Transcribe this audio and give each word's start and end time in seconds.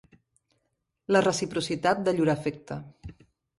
La 1.17 1.21
reciprocitat 1.27 2.03
de 2.09 2.17
llur 2.17 2.29
afecte. 2.37 2.81